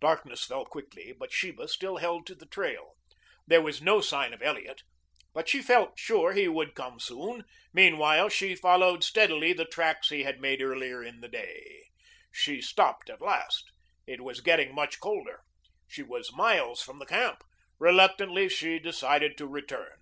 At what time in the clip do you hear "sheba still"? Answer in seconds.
1.32-1.98